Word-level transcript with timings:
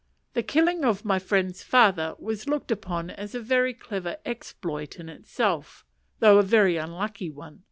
The 0.33 0.41
killing 0.41 0.83
of 0.83 1.05
my 1.05 1.19
friend's 1.19 1.61
father 1.61 2.15
was 2.17 2.47
looked 2.49 2.71
upon 2.71 3.11
as 3.11 3.35
a 3.35 3.39
very 3.39 3.71
clever 3.71 4.17
exploit 4.25 4.99
in 4.99 5.09
itself; 5.09 5.85
though 6.17 6.39
a 6.39 6.41
very 6.41 6.75
unlucky 6.75 7.29
one. 7.29 7.59